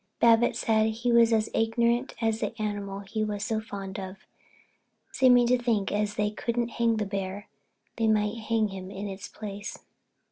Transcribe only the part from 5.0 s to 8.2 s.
seeming to think as they couldn't hang the bear they